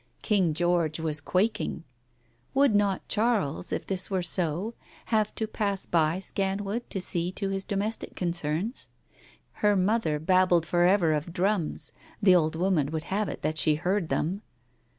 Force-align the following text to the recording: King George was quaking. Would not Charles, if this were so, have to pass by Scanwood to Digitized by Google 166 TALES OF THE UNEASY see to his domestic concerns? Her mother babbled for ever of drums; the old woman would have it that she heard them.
King 0.23 0.55
George 0.55 0.99
was 0.99 1.21
quaking. 1.21 1.83
Would 2.55 2.73
not 2.73 3.07
Charles, 3.07 3.71
if 3.71 3.85
this 3.85 4.09
were 4.09 4.23
so, 4.23 4.73
have 5.13 5.35
to 5.35 5.45
pass 5.45 5.85
by 5.85 6.17
Scanwood 6.17 6.89
to 6.89 6.97
Digitized 6.97 7.13
by 7.13 7.19
Google 7.19 7.21
166 7.21 7.21
TALES 7.21 7.21
OF 7.21 7.21
THE 7.21 7.21
UNEASY 7.21 7.27
see 7.29 7.31
to 7.33 7.49
his 7.49 7.63
domestic 7.63 8.15
concerns? 8.15 8.89
Her 9.51 9.75
mother 9.75 10.17
babbled 10.17 10.65
for 10.65 10.81
ever 10.85 11.13
of 11.13 11.31
drums; 11.31 11.91
the 12.19 12.33
old 12.33 12.55
woman 12.55 12.89
would 12.89 13.03
have 13.03 13.29
it 13.29 13.43
that 13.43 13.59
she 13.59 13.75
heard 13.75 14.09
them. 14.09 14.41